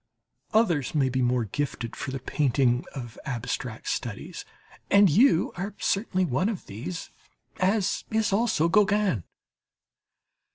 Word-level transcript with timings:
Others 0.53 0.95
may 0.95 1.09
be 1.09 1.21
more 1.21 1.45
gifted 1.45 1.95
for 1.95 2.09
the 2.09 2.17
painting 2.17 2.85
of 2.95 3.19
abstract 3.23 3.87
studies, 3.87 4.45
and 4.89 5.11
you 5.11 5.51
are 5.55 5.75
certainly 5.77 6.25
one 6.25 6.49
of 6.49 6.65
these, 6.65 7.11
as 7.59 8.03
is 8.09 8.33
also 8.33 8.67
Gauguin. 8.67 9.25